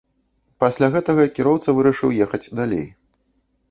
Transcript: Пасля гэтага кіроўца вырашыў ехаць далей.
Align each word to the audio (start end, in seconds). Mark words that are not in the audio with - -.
Пасля 0.63 0.87
гэтага 0.95 1.27
кіроўца 1.37 1.77
вырашыў 1.79 2.19
ехаць 2.29 2.45
далей. 2.65 2.85